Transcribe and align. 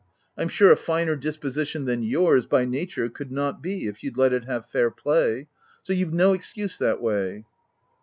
I'm 0.35 0.47
sure 0.49 0.71
a 0.71 0.75
finer 0.77 1.15
dis 1.15 1.37
position 1.37 1.85
than 1.85 2.01
yours, 2.01 2.47
by 2.47 2.65
nature, 2.65 3.07
could 3.07 3.31
not 3.31 3.61
be, 3.61 3.85
if 3.85 4.03
you'd 4.03 4.17
let 4.17 4.33
it 4.33 4.45
have 4.45 4.65
fair 4.65 4.89
play; 4.89 5.47
so 5.83 5.93
you've 5.93 6.11
no 6.11 6.33
excuse 6.33 6.75
that 6.79 6.99
way.'' 6.99 7.45